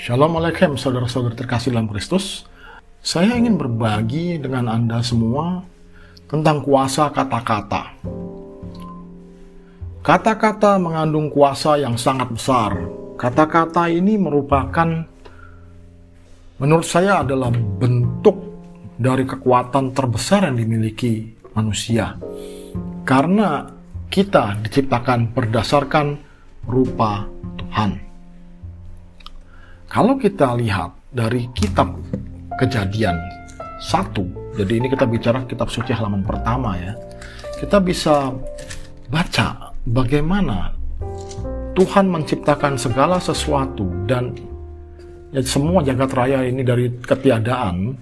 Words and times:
Shalom 0.00 0.32
Aleichem 0.40 0.80
saudara-saudara 0.80 1.36
terkasih 1.36 1.76
dalam 1.76 1.84
Kristus. 1.84 2.48
Saya 3.04 3.36
ingin 3.36 3.60
berbagi 3.60 4.40
dengan 4.40 4.72
Anda 4.72 5.04
semua 5.04 5.60
tentang 6.24 6.64
kuasa 6.64 7.12
kata-kata. 7.12 8.00
Kata-kata 10.00 10.80
mengandung 10.80 11.28
kuasa 11.28 11.76
yang 11.76 12.00
sangat 12.00 12.32
besar. 12.32 12.80
Kata-kata 13.20 13.92
ini 13.92 14.16
merupakan 14.16 15.04
menurut 16.56 16.88
saya 16.88 17.20
adalah 17.20 17.52
bentuk 17.52 18.40
dari 18.96 19.28
kekuatan 19.28 19.92
terbesar 19.92 20.48
yang 20.48 20.56
dimiliki 20.56 21.28
manusia. 21.52 22.16
Karena 23.04 23.68
kita 24.08 24.64
diciptakan 24.64 25.36
berdasarkan 25.36 26.16
rupa 26.64 27.28
Tuhan. 27.60 28.09
Kalau 29.90 30.14
kita 30.14 30.54
lihat 30.54 30.94
dari 31.10 31.50
kitab 31.50 31.98
kejadian 32.62 33.18
satu, 33.82 34.22
jadi 34.54 34.78
ini 34.78 34.86
kita 34.86 35.02
bicara 35.02 35.42
kitab 35.50 35.66
suci 35.66 35.90
halaman 35.90 36.22
pertama 36.22 36.78
ya, 36.78 36.94
kita 37.58 37.82
bisa 37.82 38.30
baca 39.10 39.74
bagaimana 39.90 40.70
Tuhan 41.74 42.06
menciptakan 42.06 42.78
segala 42.78 43.18
sesuatu 43.18 43.82
dan 44.06 44.30
ya, 45.34 45.42
semua 45.42 45.82
jagat 45.82 46.14
raya 46.14 46.46
ini 46.46 46.62
dari 46.62 46.86
ketiadaan 47.02 47.98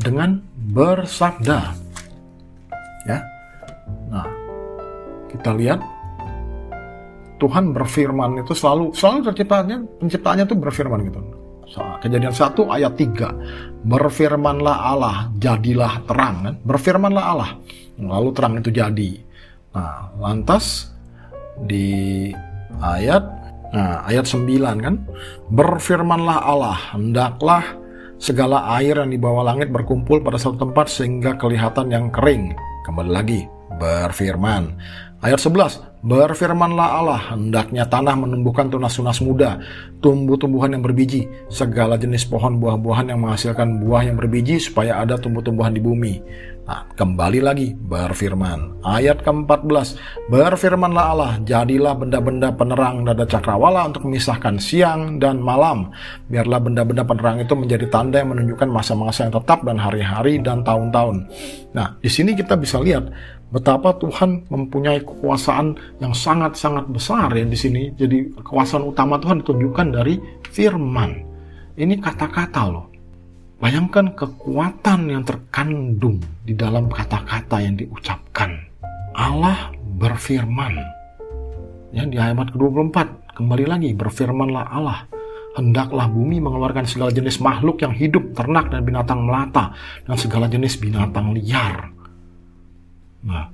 dengan 0.00 0.40
bersabda. 0.72 1.60
Ya. 3.04 3.20
Nah, 4.08 4.24
kita 5.28 5.52
lihat 5.52 5.84
Tuhan 7.44 7.76
berfirman 7.76 8.40
itu 8.40 8.56
selalu 8.56 8.96
selalu 8.96 9.28
terciptanya 9.28 9.76
penciptaannya 10.00 10.44
itu 10.48 10.56
berfirman 10.56 11.00
gitu. 11.12 11.20
Kejadian 11.74 12.32
1 12.32 12.56
ayat 12.72 12.92
3. 12.96 13.84
Berfirmanlah 13.84 14.76
Allah, 14.94 15.16
jadilah 15.36 16.00
terang 16.08 16.36
kan? 16.40 16.54
Berfirmanlah 16.64 17.24
Allah. 17.24 17.50
Lalu 18.00 18.30
terang 18.32 18.54
itu 18.60 18.70
jadi. 18.72 19.10
Nah, 19.74 20.12
lantas 20.22 20.94
di 21.66 22.30
ayat 22.78 23.24
nah, 23.74 24.06
ayat 24.06 24.24
9 24.24 24.46
kan? 24.80 24.94
Berfirmanlah 25.50 26.38
Allah, 26.46 26.78
hendaklah 26.94 27.64
segala 28.22 28.64
air 28.78 28.96
yang 28.96 29.10
di 29.10 29.18
bawah 29.18 29.44
langit 29.44 29.68
berkumpul 29.68 30.22
pada 30.22 30.38
satu 30.38 30.64
tempat 30.68 30.86
sehingga 30.88 31.34
kelihatan 31.36 31.90
yang 31.90 32.06
kering. 32.08 32.54
Kembali 32.86 33.10
lagi, 33.10 33.40
berfirman. 33.76 34.72
Ayat 35.24 35.40
11, 35.40 36.04
berfirmanlah 36.04 37.00
Allah, 37.00 37.16
hendaknya 37.32 37.88
tanah 37.88 38.12
menumbuhkan 38.12 38.68
tunas-tunas 38.68 39.24
muda, 39.24 39.56
tumbuh-tumbuhan 40.04 40.76
yang 40.76 40.84
berbiji, 40.84 41.24
segala 41.48 41.96
jenis 41.96 42.28
pohon 42.28 42.60
buah-buahan 42.60 43.08
yang 43.08 43.24
menghasilkan 43.24 43.80
buah 43.80 44.04
yang 44.04 44.20
berbiji 44.20 44.60
supaya 44.60 45.00
ada 45.00 45.16
tumbuh-tumbuhan 45.16 45.72
di 45.72 45.80
bumi. 45.80 46.20
Nah, 46.68 46.84
kembali 46.92 47.40
lagi 47.40 47.72
berfirman. 47.72 48.84
Ayat 48.84 49.24
ke-14, 49.24 49.96
berfirmanlah 50.28 51.04
Allah, 51.16 51.32
jadilah 51.40 51.96
benda-benda 51.96 52.52
penerang 52.52 53.08
dada 53.08 53.24
cakrawala 53.24 53.88
untuk 53.88 54.04
memisahkan 54.04 54.60
siang 54.60 55.16
dan 55.16 55.40
malam. 55.40 55.88
Biarlah 56.28 56.60
benda-benda 56.60 57.00
penerang 57.00 57.40
itu 57.40 57.56
menjadi 57.56 57.88
tanda 57.88 58.20
yang 58.20 58.36
menunjukkan 58.36 58.68
masa-masa 58.68 59.24
yang 59.24 59.32
tetap 59.40 59.64
dan 59.64 59.80
hari-hari 59.80 60.36
dan 60.40 60.60
tahun-tahun. 60.60 61.16
Nah, 61.72 61.96
di 62.00 62.12
sini 62.12 62.36
kita 62.36 62.60
bisa 62.60 62.76
lihat 62.76 63.08
betapa 63.54 63.94
Tuhan 64.02 64.50
mempunyai 64.50 65.06
kekuasaan 65.06 65.78
yang 66.02 66.10
sangat-sangat 66.10 66.90
besar 66.90 67.30
ya 67.30 67.46
di 67.46 67.54
sini. 67.54 67.94
Jadi 67.94 68.34
kekuasaan 68.34 68.82
utama 68.82 69.22
Tuhan 69.22 69.46
ditunjukkan 69.46 69.86
dari 69.94 70.18
firman. 70.50 71.22
Ini 71.78 71.94
kata-kata 72.02 72.62
loh. 72.66 72.90
Bayangkan 73.62 74.18
kekuatan 74.18 75.14
yang 75.14 75.22
terkandung 75.22 76.18
di 76.42 76.58
dalam 76.58 76.90
kata-kata 76.90 77.62
yang 77.62 77.78
diucapkan. 77.78 78.58
Allah 79.14 79.70
berfirman. 80.02 80.74
Ya 81.94 82.02
di 82.10 82.18
ayat 82.18 82.50
ke-24 82.50 83.30
kembali 83.38 83.64
lagi 83.70 83.94
berfirmanlah 83.94 84.66
Allah 84.66 85.06
hendaklah 85.54 86.10
bumi 86.10 86.42
mengeluarkan 86.42 86.82
segala 86.82 87.14
jenis 87.14 87.38
makhluk 87.38 87.78
yang 87.78 87.94
hidup, 87.94 88.34
ternak 88.34 88.74
dan 88.74 88.82
binatang 88.82 89.22
melata, 89.22 89.70
dan 90.02 90.18
segala 90.18 90.50
jenis 90.50 90.74
binatang 90.82 91.30
liar. 91.30 91.93
Nah, 93.24 93.48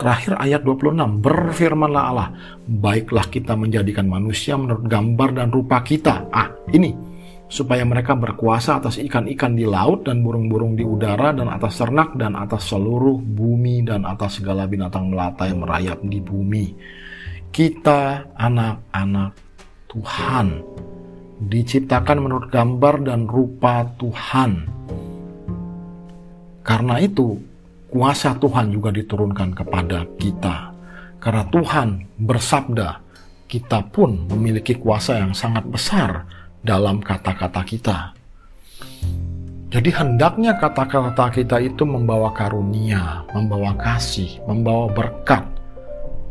terakhir 0.00 0.40
ayat 0.40 0.64
26, 0.64 1.20
berfirmanlah 1.20 2.02
Allah, 2.08 2.28
baiklah 2.64 3.28
kita 3.28 3.52
menjadikan 3.52 4.08
manusia 4.08 4.56
menurut 4.56 4.88
gambar 4.88 5.36
dan 5.36 5.48
rupa 5.52 5.84
kita. 5.84 6.28
Ah, 6.32 6.48
ini, 6.72 6.96
supaya 7.46 7.86
mereka 7.86 8.18
berkuasa 8.18 8.82
atas 8.82 8.98
ikan-ikan 8.98 9.54
di 9.54 9.68
laut 9.68 10.02
dan 10.08 10.24
burung-burung 10.24 10.74
di 10.74 10.82
udara 10.82 11.30
dan 11.30 11.46
atas 11.46 11.78
ternak 11.78 12.18
dan 12.18 12.34
atas 12.34 12.72
seluruh 12.72 13.20
bumi 13.22 13.86
dan 13.86 14.02
atas 14.02 14.42
segala 14.42 14.66
binatang 14.66 15.12
melata 15.12 15.46
yang 15.46 15.62
merayap 15.62 16.00
di 16.02 16.18
bumi. 16.18 16.66
Kita 17.52 18.32
anak-anak 18.34 19.32
Tuhan 19.86 20.46
diciptakan 21.36 22.18
menurut 22.20 22.48
gambar 22.50 23.06
dan 23.06 23.30
rupa 23.30 23.86
Tuhan. 23.96 24.50
Karena 26.66 26.98
itu, 26.98 27.38
kuasa 27.90 28.36
Tuhan 28.36 28.72
juga 28.74 28.90
diturunkan 28.92 29.54
kepada 29.54 30.04
kita. 30.18 30.74
Karena 31.22 31.42
Tuhan 31.50 31.88
bersabda, 32.20 32.88
kita 33.46 33.86
pun 33.94 34.26
memiliki 34.30 34.78
kuasa 34.78 35.22
yang 35.22 35.32
sangat 35.34 35.66
besar 35.66 36.26
dalam 36.62 36.98
kata-kata 36.98 37.62
kita. 37.62 37.98
Jadi 39.70 39.90
hendaknya 39.90 40.54
kata-kata 40.58 41.30
kita 41.34 41.58
itu 41.58 41.82
membawa 41.82 42.30
karunia, 42.30 43.26
membawa 43.34 43.74
kasih, 43.74 44.38
membawa 44.46 44.86
berkat, 44.90 45.42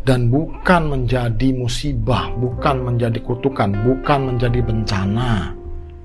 dan 0.08 0.32
bukan 0.32 0.92
menjadi 0.92 1.52
musibah, 1.52 2.32
bukan 2.40 2.84
menjadi 2.84 3.20
kutukan, 3.26 3.74
bukan 3.84 4.20
menjadi 4.34 4.60
bencana 4.64 5.52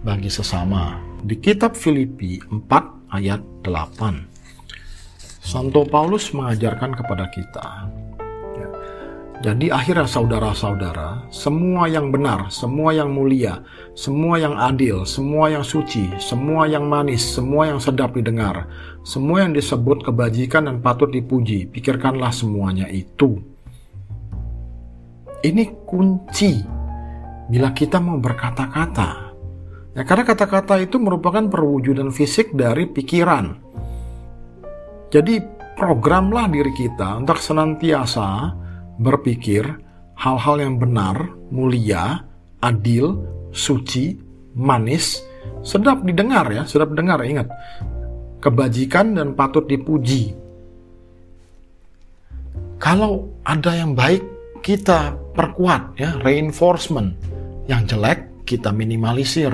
bagi 0.03 0.33
sesama. 0.33 0.99
Di 1.21 1.37
kitab 1.37 1.77
Filipi 1.77 2.41
4 2.49 3.13
ayat 3.13 3.45
8, 3.63 4.30
Santo 5.51 5.83
Paulus 5.83 6.31
mengajarkan 6.31 6.95
kepada 6.95 7.27
kita. 7.27 7.91
Ya. 8.55 8.69
Jadi 9.51 9.67
akhirnya 9.75 10.07
saudara-saudara, 10.07 11.27
semua 11.35 11.91
yang 11.91 12.15
benar, 12.15 12.55
semua 12.55 12.95
yang 12.95 13.11
mulia, 13.11 13.59
semua 13.99 14.39
yang 14.39 14.55
adil, 14.55 15.03
semua 15.03 15.51
yang 15.51 15.67
suci, 15.67 16.07
semua 16.23 16.71
yang 16.71 16.87
manis, 16.87 17.27
semua 17.27 17.67
yang 17.67 17.83
sedap 17.83 18.15
didengar, 18.15 18.71
semua 19.03 19.43
yang 19.43 19.51
disebut 19.51 20.07
kebajikan 20.07 20.71
dan 20.71 20.79
patut 20.79 21.11
dipuji, 21.11 21.67
pikirkanlah 21.67 22.31
semuanya 22.31 22.87
itu. 22.87 23.43
Ini 25.43 25.83
kunci 25.83 26.63
bila 27.51 27.75
kita 27.75 27.99
mau 27.99 28.23
berkata-kata. 28.23 29.35
Ya, 29.99 30.07
karena 30.07 30.23
kata-kata 30.23 30.79
itu 30.79 31.03
merupakan 31.03 31.43
perwujudan 31.51 32.15
fisik 32.15 32.55
dari 32.55 32.87
pikiran. 32.87 33.59
Jadi 35.11 35.43
programlah 35.75 36.47
diri 36.47 36.71
kita 36.71 37.19
untuk 37.19 37.43
senantiasa 37.43 38.55
berpikir 39.03 39.67
hal-hal 40.15 40.63
yang 40.63 40.79
benar, 40.79 41.35
mulia, 41.51 42.23
adil, 42.63 43.19
suci, 43.51 44.15
manis, 44.55 45.19
sedap 45.67 46.07
didengar 46.07 46.47
ya, 46.55 46.63
sedap 46.63 46.95
didengar 46.95 47.27
ingat. 47.27 47.51
Kebajikan 48.39 49.19
dan 49.19 49.35
patut 49.35 49.67
dipuji. 49.67 50.31
Kalau 52.79 53.35
ada 53.43 53.75
yang 53.75 53.99
baik, 53.99 54.23
kita 54.63 55.19
perkuat 55.35 55.99
ya, 55.99 56.23
reinforcement. 56.23 57.19
Yang 57.67 57.99
jelek 57.99 58.19
kita 58.47 58.71
minimalisir. 58.71 59.53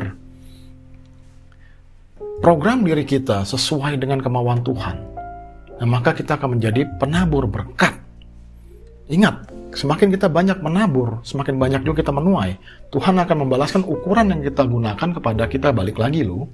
Program 2.44 2.84
diri 2.84 3.08
kita 3.08 3.48
sesuai 3.48 3.96
dengan 3.96 4.20
kemauan 4.20 4.60
Tuhan 4.60 5.15
Nah, 5.76 5.86
maka 5.86 6.16
kita 6.16 6.40
akan 6.40 6.56
menjadi 6.56 6.88
penabur 6.96 7.44
berkat. 7.44 7.92
Ingat, 9.06 9.46
semakin 9.76 10.08
kita 10.10 10.26
banyak 10.26 10.58
menabur, 10.64 11.22
semakin 11.22 11.60
banyak 11.60 11.86
juga 11.86 12.02
kita 12.02 12.10
menuai. 12.10 12.58
Tuhan 12.90 13.14
akan 13.14 13.36
membalaskan 13.46 13.82
ukuran 13.86 14.34
yang 14.34 14.40
kita 14.42 14.66
gunakan 14.66 15.08
kepada 15.20 15.44
kita 15.46 15.70
balik 15.70 16.00
lagi 16.00 16.26
loh. 16.26 16.48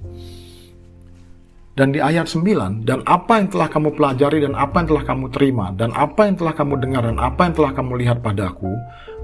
Dan 1.73 1.89
di 1.89 1.97
ayat 1.97 2.29
9, 2.29 2.85
dan 2.85 3.01
apa 3.09 3.41
yang 3.41 3.49
telah 3.49 3.65
kamu 3.65 3.97
pelajari 3.97 4.45
dan 4.45 4.53
apa 4.53 4.85
yang 4.85 4.93
telah 4.93 5.05
kamu 5.09 5.25
terima, 5.33 5.73
dan 5.73 5.89
apa 5.97 6.29
yang 6.29 6.37
telah 6.37 6.53
kamu 6.53 6.77
dengar 6.77 7.01
dan 7.09 7.17
apa 7.17 7.41
yang 7.49 7.53
telah 7.57 7.71
kamu 7.73 7.93
lihat 7.97 8.17
padaku, 8.21 8.69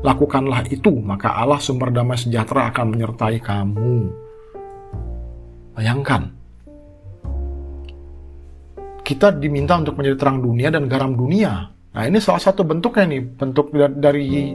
lakukanlah 0.01 0.65
itu, 0.73 0.97
maka 0.97 1.29
Allah 1.29 1.61
sumber 1.61 1.93
damai 1.93 2.17
sejahtera 2.17 2.73
akan 2.73 2.97
menyertai 2.97 3.37
kamu. 3.37 4.09
Bayangkan, 5.77 6.38
kita 9.09 9.33
diminta 9.33 9.73
untuk 9.73 9.97
menjadi 9.97 10.21
terang 10.21 10.37
dunia 10.45 10.69
dan 10.69 10.85
garam 10.85 11.17
dunia. 11.17 11.73
Nah, 11.97 12.03
ini 12.05 12.21
salah 12.21 12.37
satu 12.37 12.61
bentuknya 12.61 13.09
nih, 13.09 13.21
bentuk 13.25 13.73
dari 13.73 14.53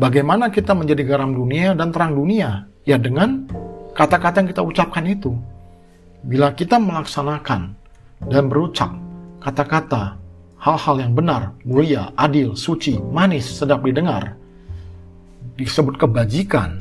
bagaimana 0.00 0.48
kita 0.48 0.72
menjadi 0.72 1.04
garam 1.04 1.36
dunia 1.36 1.76
dan 1.76 1.92
terang 1.92 2.16
dunia. 2.16 2.64
Ya 2.88 2.96
dengan 2.96 3.44
kata-kata 3.92 4.40
yang 4.40 4.48
kita 4.48 4.64
ucapkan 4.64 5.04
itu. 5.04 5.36
Bila 6.24 6.56
kita 6.56 6.80
melaksanakan 6.80 7.76
dan 8.32 8.48
berucap 8.48 8.96
kata-kata 9.44 10.16
hal-hal 10.56 10.96
yang 10.96 11.12
benar, 11.12 11.52
mulia, 11.68 12.16
adil, 12.16 12.56
suci, 12.56 12.96
manis, 12.96 13.44
sedap 13.44 13.84
didengar, 13.84 14.40
disebut 15.60 16.00
kebajikan 16.00 16.80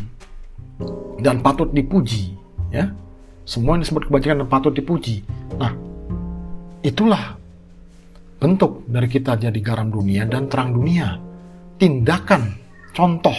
dan 1.20 1.44
patut 1.44 1.68
dipuji, 1.76 2.40
ya. 2.72 2.88
Semua 3.44 3.76
yang 3.76 3.84
disebut 3.84 4.08
kebajikan 4.08 4.40
dan 4.40 4.48
patut 4.48 4.72
dipuji. 4.72 5.28
Nah, 5.60 5.76
itulah 6.80 7.36
bentuk 8.40 8.88
dari 8.88 9.08
kita 9.12 9.36
jadi 9.36 9.60
garam 9.60 9.92
dunia 9.92 10.24
dan 10.24 10.48
terang 10.48 10.72
dunia. 10.72 11.20
Tindakan, 11.80 12.60
contoh 12.92 13.36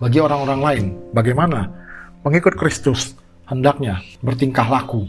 bagi 0.00 0.20
orang-orang 0.20 0.60
lain. 0.60 0.84
Bagaimana 1.16 1.68
pengikut 2.20 2.56
Kristus 2.56 3.16
hendaknya 3.48 4.00
bertingkah 4.20 4.68
laku. 4.68 5.08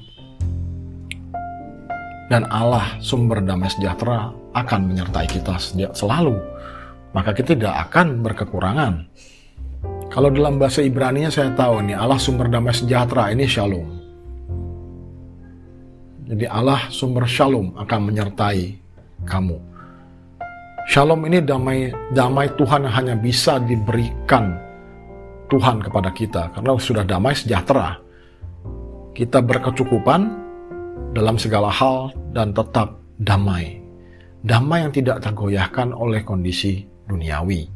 Dan 2.25 2.47
Allah 2.49 2.97
sumber 3.03 3.43
damai 3.43 3.69
sejahtera 3.69 4.33
akan 4.55 4.81
menyertai 4.89 5.27
kita 5.29 5.59
selalu. 5.93 6.35
Maka 7.13 7.31
kita 7.31 7.53
tidak 7.55 7.75
akan 7.91 8.23
berkekurangan. 8.23 8.93
Kalau 10.09 10.31
dalam 10.31 10.55
bahasa 10.57 10.79
Ibrani 10.79 11.27
saya 11.27 11.51
tahu 11.53 11.85
nih 11.85 11.95
Allah 11.95 12.19
sumber 12.19 12.47
damai 12.47 12.71
sejahtera 12.71 13.29
ini 13.35 13.45
shalom. 13.45 14.04
Jadi 16.25 16.49
Allah 16.49 16.89
sumber 16.89 17.29
shalom 17.29 17.77
akan 17.77 17.99
menyertai 18.09 18.73
kamu. 19.29 19.61
Shalom 20.89 21.21
ini 21.29 21.37
damai 21.41 21.93
damai 22.17 22.49
Tuhan 22.57 22.89
hanya 22.89 23.13
bisa 23.13 23.61
diberikan 23.61 24.57
Tuhan 25.53 25.85
kepada 25.85 26.09
kita 26.09 26.49
karena 26.49 26.73
sudah 26.81 27.05
damai 27.05 27.37
sejahtera. 27.37 28.01
Kita 29.13 29.37
berkecukupan 29.37 30.21
dalam 31.13 31.37
segala 31.37 31.69
hal 31.69 32.09
dan 32.33 32.57
tetap 32.57 32.97
damai. 33.21 33.77
Damai 34.41 34.89
yang 34.89 34.93
tidak 34.93 35.21
tergoyahkan 35.21 35.93
oleh 35.93 36.25
kondisi 36.25 36.89
duniawi. 37.05 37.69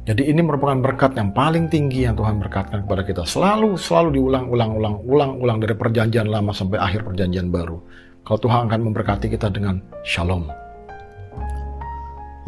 Jadi 0.00 0.32
ini 0.32 0.40
merupakan 0.40 0.80
berkat 0.80 1.12
yang 1.12 1.30
paling 1.36 1.68
tinggi 1.68 2.08
yang 2.08 2.16
Tuhan 2.16 2.40
berkatkan 2.40 2.88
kepada 2.88 3.02
kita. 3.04 3.22
Selalu, 3.28 3.76
selalu 3.76 4.16
diulang-ulang, 4.16 4.70
ulang, 4.72 4.96
ulang, 5.04 5.32
ulang 5.36 5.58
dari 5.60 5.76
perjanjian 5.76 6.24
lama 6.24 6.56
sampai 6.56 6.80
akhir 6.80 7.04
perjanjian 7.04 7.52
baru. 7.52 7.76
Kalau 8.24 8.38
Tuhan 8.40 8.60
akan 8.68 8.80
memberkati 8.90 9.28
kita 9.28 9.52
dengan 9.52 9.76
shalom. 10.00 10.48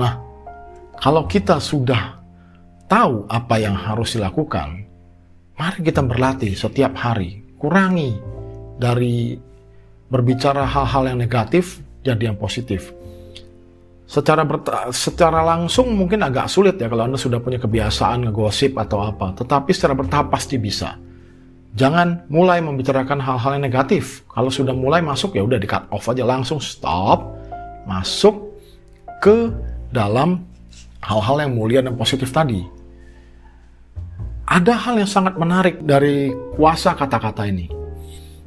Nah, 0.00 0.12
kalau 0.96 1.28
kita 1.28 1.60
sudah 1.60 2.16
tahu 2.88 3.28
apa 3.28 3.60
yang 3.60 3.76
harus 3.76 4.16
dilakukan, 4.16 4.88
mari 5.60 5.81
kita 5.84 6.00
berlatih 6.00 6.56
setiap 6.56 6.96
hari. 6.96 7.44
Kurangi 7.60 8.16
dari 8.81 9.37
berbicara 10.08 10.64
hal-hal 10.64 11.14
yang 11.14 11.19
negatif 11.20 11.84
jadi 12.00 12.32
yang 12.32 12.40
positif. 12.40 12.96
Secara 14.12 14.44
secara 14.93 15.41
langsung 15.41 15.97
mungkin 15.97 16.20
agak 16.20 16.53
sulit 16.53 16.76
ya 16.76 16.93
kalau 16.93 17.09
Anda 17.09 17.17
sudah 17.17 17.41
punya 17.41 17.56
kebiasaan 17.56 18.29
ngegosip 18.29 18.76
atau 18.76 19.00
apa, 19.00 19.32
tetapi 19.32 19.73
secara 19.73 19.97
bertahap 19.97 20.29
pasti 20.29 20.61
bisa. 20.61 21.00
Jangan 21.73 22.29
mulai 22.29 22.61
membicarakan 22.61 23.17
hal-hal 23.25 23.56
yang 23.56 23.64
negatif. 23.64 24.29
Kalau 24.29 24.53
sudah 24.53 24.76
mulai 24.76 25.00
masuk 25.00 25.32
ya 25.32 25.41
udah 25.41 25.56
di 25.56 25.64
cut 25.64 25.88
off 25.88 26.12
aja 26.12 26.29
langsung 26.29 26.61
stop, 26.61 27.32
masuk 27.88 28.53
ke 29.25 29.49
dalam 29.88 30.44
hal-hal 31.00 31.49
yang 31.49 31.56
mulia 31.56 31.81
dan 31.81 31.97
positif 31.97 32.29
tadi 32.29 32.82
ada 34.53 34.75
hal 34.76 35.00
yang 35.00 35.09
sangat 35.09 35.35
menarik 35.41 35.81
dari 35.81 36.29
kuasa 36.53 36.93
kata-kata 36.93 37.49
ini. 37.49 37.73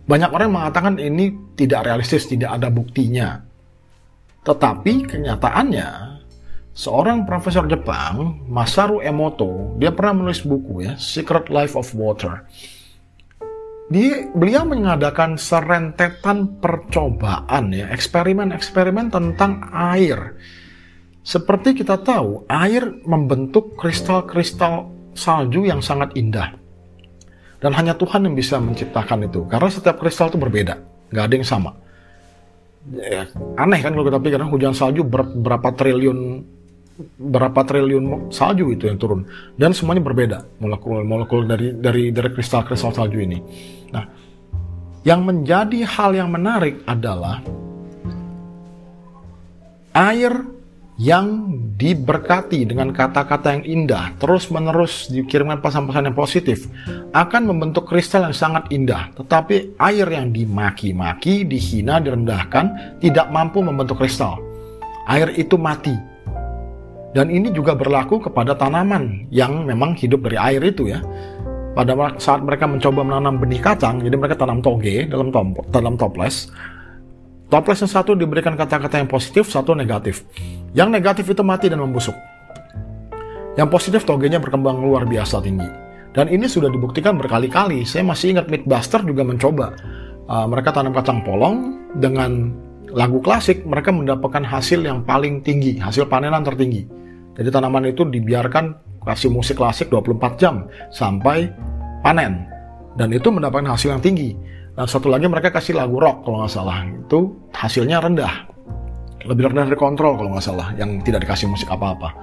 Banyak 0.05 0.29
orang 0.29 0.53
mengatakan 0.53 1.01
ini 1.01 1.33
tidak 1.57 1.89
realistis, 1.89 2.29
tidak 2.29 2.61
ada 2.61 2.69
buktinya. 2.69 3.41
Tetapi 4.45 5.09
kenyataannya, 5.09 5.89
seorang 6.77 7.25
profesor 7.25 7.65
Jepang, 7.65 8.45
Masaru 8.45 9.01
Emoto, 9.01 9.73
dia 9.81 9.89
pernah 9.89 10.21
menulis 10.21 10.45
buku 10.45 10.85
ya, 10.85 10.93
Secret 11.01 11.49
Life 11.49 11.73
of 11.73 11.89
Water. 11.97 12.45
Dia, 13.89 14.29
beliau 14.33 14.65
mengadakan 14.65 15.41
serentetan 15.41 16.61
percobaan 16.61 17.73
ya, 17.73 17.89
eksperimen-eksperimen 17.89 19.09
tentang 19.09 19.65
air. 19.73 20.37
Seperti 21.25 21.81
kita 21.81 22.05
tahu, 22.05 22.45
air 22.45 22.85
membentuk 23.01 23.73
kristal-kristal 23.73 24.93
salju 25.17 25.65
yang 25.65 25.81
sangat 25.81 26.13
indah. 26.13 26.53
Dan 27.57 27.73
hanya 27.73 27.97
Tuhan 27.97 28.29
yang 28.29 28.37
bisa 28.37 28.61
menciptakan 28.61 29.25
itu. 29.25 29.41
Karena 29.49 29.73
setiap 29.73 29.97
kristal 29.97 30.29
itu 30.29 30.37
berbeda. 30.37 30.77
Nggak 31.09 31.25
ada 31.25 31.33
yang 31.33 31.47
sama. 31.49 31.71
Ya, 32.93 33.25
aneh 33.57 33.81
kan 33.81 33.97
kalau 33.97 34.05
kita 34.05 34.21
pikir 34.21 34.41
hujan 34.45 34.77
salju 34.77 35.01
ber, 35.01 35.25
berapa 35.25 35.73
triliun 35.73 36.45
berapa 37.17 37.65
triliun 37.65 38.29
salju 38.29 38.71
itu 38.71 38.85
yang 38.85 39.01
turun 39.01 39.25
dan 39.57 39.73
semuanya 39.73 40.05
berbeda 40.05 40.37
molekul-molekul 40.61 41.49
dari 41.49 41.73
dari 41.75 42.13
dari 42.13 42.29
kristal-kristal 42.29 42.93
salju 42.93 43.25
ini. 43.25 43.41
Nah, 43.89 44.05
yang 45.01 45.25
menjadi 45.25 45.81
hal 45.81 46.13
yang 46.13 46.29
menarik 46.29 46.85
adalah 46.85 47.41
air 49.97 50.54
yang 50.95 51.51
diberkati 51.75 52.63
dengan 52.63 52.95
kata-kata 52.95 53.59
yang 53.59 53.63
indah, 53.67 54.15
terus-menerus 54.15 55.11
dikirimkan 55.11 55.59
pesan-pesan 55.59 56.07
yang 56.07 56.15
positif, 56.15 56.71
akan 57.11 57.51
membentuk 57.51 57.83
kristal 57.83 58.23
yang 58.23 58.35
sangat 58.35 58.63
indah. 58.71 59.11
Tetapi 59.19 59.75
air 59.75 60.07
yang 60.07 60.31
dimaki-maki, 60.31 61.43
dihina, 61.43 61.99
direndahkan, 61.99 62.97
tidak 63.03 63.27
mampu 63.27 63.59
membentuk 63.59 63.99
kristal. 63.99 64.39
Air 65.11 65.35
itu 65.35 65.59
mati. 65.59 65.93
Dan 67.11 67.31
ini 67.31 67.51
juga 67.51 67.75
berlaku 67.75 68.23
kepada 68.23 68.55
tanaman 68.55 69.27
yang 69.31 69.67
memang 69.67 69.95
hidup 69.99 70.27
dari 70.27 70.39
air 70.39 70.63
itu 70.63 70.91
ya. 70.91 71.03
Pada 71.75 71.91
saat 72.23 72.39
mereka 72.39 72.71
mencoba 72.71 73.03
menanam 73.03 73.35
benih 73.35 73.59
kacang, 73.59 73.99
jadi 73.99 74.15
mereka 74.15 74.39
tanam 74.39 74.63
toge 74.63 75.11
dalam, 75.11 75.27
tom, 75.27 75.51
dalam 75.75 75.99
toples, 75.99 76.47
Toples 77.45 77.77
yang 77.77 77.91
satu 77.93 78.17
diberikan 78.17 78.57
kata-kata 78.57 78.97
yang 78.97 79.05
positif, 79.05 79.53
satu 79.53 79.77
negatif. 79.77 80.25
Yang 80.75 80.89
negatif 80.91 81.25
itu 81.31 81.41
mati 81.41 81.71
dan 81.71 81.79
membusuk. 81.79 82.13
Yang 83.55 83.69
positif 83.71 84.01
togenya 84.03 84.43
berkembang 84.43 84.83
luar 84.83 85.07
biasa 85.07 85.39
tinggi. 85.39 85.67
Dan 86.11 86.27
ini 86.27 86.51
sudah 86.51 86.67
dibuktikan 86.67 87.15
berkali-kali. 87.15 87.87
Saya 87.87 88.03
masih 88.03 88.35
ingat 88.35 88.51
Mythbuster 88.51 88.99
juga 89.07 89.23
mencoba. 89.23 89.71
Uh, 90.27 90.47
mereka 90.51 90.75
tanam 90.75 90.91
kacang 90.91 91.23
polong 91.23 91.79
dengan 91.95 92.51
lagu 92.91 93.23
klasik, 93.23 93.63
mereka 93.63 93.91
mendapatkan 93.95 94.43
hasil 94.43 94.83
yang 94.83 95.03
paling 95.07 95.39
tinggi, 95.43 95.79
hasil 95.79 96.07
panenan 96.11 96.43
tertinggi. 96.43 96.87
Jadi 97.35 97.49
tanaman 97.51 97.91
itu 97.91 98.07
dibiarkan 98.07 98.75
kasih 99.03 99.31
musik 99.31 99.59
klasik 99.59 99.91
24 99.91 100.39
jam 100.39 100.67
sampai 100.91 101.51
panen. 102.03 102.47
Dan 102.95 103.11
itu 103.11 103.27
mendapatkan 103.27 103.75
hasil 103.75 103.95
yang 103.95 104.03
tinggi. 104.03 104.31
Nah 104.75 104.87
satu 104.87 105.11
lagi 105.11 105.27
mereka 105.27 105.51
kasih 105.51 105.75
lagu 105.75 105.99
rock 105.99 106.23
kalau 106.23 106.43
nggak 106.43 106.51
salah. 106.51 106.83
Itu 106.83 107.35
hasilnya 107.51 107.99
rendah. 107.99 108.54
Lebih 109.25 109.51
rendah 109.51 109.65
dari 109.65 109.79
kontrol 109.79 110.15
kalau 110.15 110.29
nggak 110.37 110.45
salah. 110.45 110.71
Yang 110.77 111.01
tidak 111.09 111.25
dikasih 111.25 111.49
musik 111.49 111.69
apa-apa. 111.69 112.13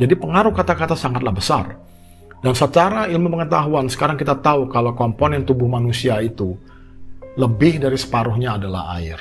Jadi 0.00 0.16
pengaruh 0.16 0.56
kata-kata 0.56 0.96
sangatlah 0.96 1.32
besar. 1.36 1.76
Dan 2.40 2.56
secara 2.56 3.04
ilmu 3.04 3.36
pengetahuan 3.36 3.92
sekarang 3.92 4.16
kita 4.16 4.40
tahu 4.40 4.72
kalau 4.72 4.96
komponen 4.96 5.44
tubuh 5.44 5.68
manusia 5.68 6.16
itu 6.24 6.56
lebih 7.36 7.84
dari 7.84 8.00
separuhnya 8.00 8.56
adalah 8.56 8.96
air. 8.96 9.20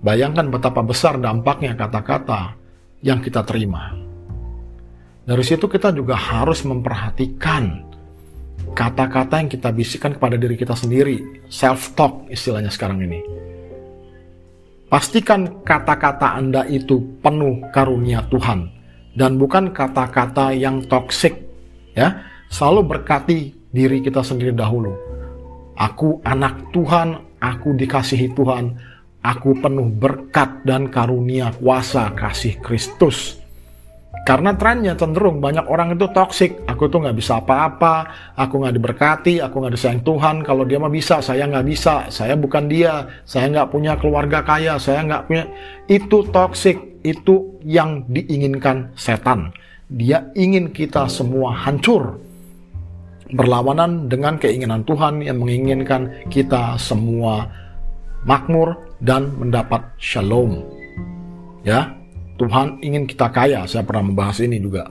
Bayangkan 0.00 0.48
betapa 0.48 0.80
besar 0.80 1.20
dampaknya 1.20 1.76
kata-kata 1.76 2.56
yang 3.04 3.20
kita 3.20 3.44
terima. 3.44 3.92
Dari 5.28 5.44
situ 5.44 5.68
kita 5.68 5.92
juga 5.92 6.16
harus 6.16 6.64
memperhatikan 6.64 7.84
kata-kata 8.72 9.44
yang 9.44 9.50
kita 9.52 9.68
bisikkan 9.68 10.16
kepada 10.16 10.40
diri 10.40 10.56
kita 10.56 10.72
sendiri, 10.72 11.44
self-talk 11.52 12.32
istilahnya 12.32 12.72
sekarang 12.72 13.04
ini. 13.04 13.20
Pastikan 14.88 15.60
kata-kata 15.68 16.32
Anda 16.32 16.64
itu 16.64 17.20
penuh 17.20 17.60
karunia 17.76 18.24
Tuhan 18.32 18.72
dan 19.12 19.36
bukan 19.36 19.68
kata-kata 19.76 20.56
yang 20.56 20.80
toksik 20.88 21.36
ya. 21.92 22.24
Selalu 22.48 22.96
berkati 22.96 23.52
diri 23.68 24.00
kita 24.00 24.24
sendiri 24.24 24.56
dahulu. 24.56 24.96
Aku 25.76 26.24
anak 26.24 26.72
Tuhan, 26.72 27.20
aku 27.36 27.76
dikasihi 27.76 28.32
Tuhan, 28.32 28.72
aku 29.20 29.60
penuh 29.60 29.92
berkat 29.92 30.64
dan 30.64 30.88
karunia 30.88 31.52
kuasa 31.60 32.08
kasih 32.16 32.56
Kristus. 32.64 33.36
Karena 34.24 34.52
trennya 34.52 34.92
cenderung 34.92 35.40
banyak 35.40 35.64
orang 35.72 35.96
itu 35.96 36.04
toksik. 36.12 36.64
Aku 36.68 36.92
tuh 36.92 37.00
nggak 37.00 37.16
bisa 37.16 37.40
apa-apa, 37.40 38.08
aku 38.36 38.60
nggak 38.60 38.76
diberkati, 38.76 39.40
aku 39.40 39.64
nggak 39.64 39.72
disayang 39.72 40.04
Tuhan. 40.04 40.44
Kalau 40.44 40.68
dia 40.68 40.76
mah 40.76 40.92
bisa, 40.92 41.24
saya 41.24 41.48
nggak 41.48 41.64
bisa. 41.64 42.12
Saya 42.12 42.36
bukan 42.36 42.68
dia, 42.68 43.08
saya 43.24 43.48
nggak 43.48 43.72
punya 43.72 43.96
keluarga 43.96 44.44
kaya, 44.44 44.76
saya 44.76 45.00
nggak 45.04 45.22
punya. 45.28 45.44
Itu 45.88 46.28
toksik, 46.28 47.00
itu 47.08 47.56
yang 47.64 48.04
diinginkan 48.12 48.92
setan. 49.00 49.48
Dia 49.88 50.28
ingin 50.36 50.76
kita 50.76 51.08
semua 51.08 51.56
hancur. 51.56 52.20
berlawanan 53.28 54.08
dengan 54.08 54.40
keinginan 54.40 54.84
Tuhan 54.88 55.20
yang 55.20 55.40
menginginkan 55.40 56.08
kita 56.32 56.80
semua 56.80 57.44
makmur 58.24 58.72
dan 59.04 59.36
mendapat 59.36 59.84
shalom. 60.00 60.64
Ya, 61.60 61.92
Tuhan 62.38 62.78
ingin 62.80 63.04
kita 63.04 63.34
kaya. 63.34 63.66
Saya 63.66 63.82
pernah 63.82 64.06
membahas 64.06 64.38
ini 64.40 64.62
juga 64.62 64.86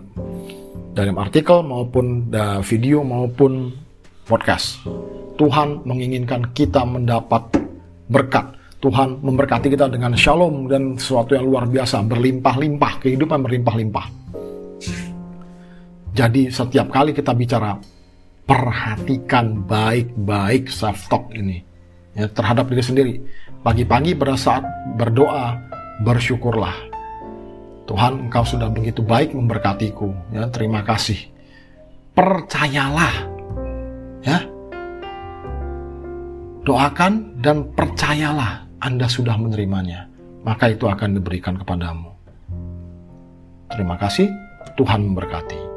dalam 0.92 1.16
artikel 1.16 1.64
maupun 1.64 2.28
video 2.62 3.02
maupun 3.08 3.72
podcast. 4.28 4.84
Tuhan 5.40 5.88
menginginkan 5.88 6.52
kita 6.52 6.84
mendapat 6.84 7.48
berkat. 8.12 8.52
Tuhan 8.78 9.24
memberkati 9.26 9.74
kita 9.74 9.90
dengan 9.90 10.14
shalom 10.14 10.70
dan 10.70 11.00
sesuatu 11.02 11.34
yang 11.34 11.50
luar 11.50 11.66
biasa, 11.66 12.06
berlimpah-limpah, 12.06 13.02
kehidupan 13.02 13.42
berlimpah-limpah. 13.42 14.06
Jadi 16.14 16.50
setiap 16.54 16.90
kali 16.94 17.14
kita 17.14 17.34
bicara, 17.34 17.74
perhatikan 18.46 19.66
baik-baik 19.66 20.70
self-talk 20.70 21.30
ini 21.34 21.62
ya, 22.14 22.30
terhadap 22.30 22.70
diri 22.70 22.84
sendiri. 22.86 23.14
Pagi-pagi 23.66 24.14
pada 24.14 24.38
saat 24.38 24.66
berdoa, 24.98 25.58
bersyukurlah. 26.06 26.97
Tuhan, 27.88 28.28
Engkau 28.28 28.44
sudah 28.44 28.68
begitu 28.68 29.00
baik 29.00 29.32
memberkatiku. 29.32 30.12
Ya, 30.36 30.52
terima 30.52 30.84
kasih. 30.84 31.16
Percayalah. 32.12 33.16
Ya. 34.28 34.44
Doakan 36.68 37.40
dan 37.40 37.72
percayalah 37.72 38.68
Anda 38.84 39.08
sudah 39.08 39.40
menerimanya. 39.40 40.12
Maka 40.44 40.76
itu 40.76 40.84
akan 40.84 41.16
diberikan 41.16 41.56
kepadamu. 41.56 42.12
Terima 43.72 43.96
kasih. 43.96 44.28
Tuhan 44.76 45.08
memberkati. 45.08 45.77